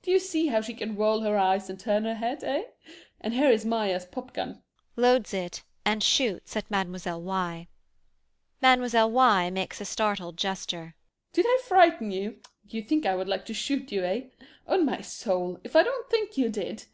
Do 0.00 0.12
you 0.12 0.20
see 0.20 0.46
how 0.46 0.60
she 0.60 0.74
can 0.74 0.94
roll 0.94 1.22
her 1.22 1.36
eyes 1.36 1.68
and 1.68 1.76
turn 1.76 2.04
her 2.04 2.14
head, 2.14 2.44
eh? 2.44 2.66
And 3.20 3.34
here 3.34 3.50
is 3.50 3.64
Maja's 3.64 4.04
popgun. 4.06 4.62
[Loads 4.94 5.34
it 5.34 5.64
and 5.84 6.04
shoots 6.04 6.56
at 6.56 6.70
Mlle. 6.70 7.20
Y.] 7.20 7.66
MLLE. 8.62 9.10
Y. 9.10 9.50
[Makes 9.50 9.80
a 9.80 9.84
startled 9.84 10.36
gesture.] 10.36 10.80
MME. 10.94 10.94
X. 10.94 10.94
Did 11.32 11.46
I 11.48 11.62
frighten 11.66 12.12
you? 12.12 12.40
Do 12.68 12.76
you 12.76 12.82
think 12.84 13.06
I 13.06 13.16
would 13.16 13.26
like 13.26 13.44
to 13.46 13.54
shoot 13.54 13.90
you, 13.90 14.04
eh? 14.04 14.20
On 14.68 14.86
my 14.86 15.00
soul, 15.00 15.58
if 15.64 15.74
I 15.74 15.82
don't 15.82 16.08
think 16.08 16.38
you 16.38 16.48
did! 16.48 16.84